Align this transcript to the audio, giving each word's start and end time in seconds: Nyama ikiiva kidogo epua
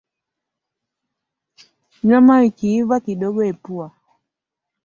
Nyama 2.07 2.35
ikiiva 2.47 2.95
kidogo 3.05 3.41
epua 3.51 3.87